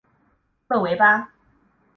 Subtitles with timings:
[0.67, 1.31] 勒维巴。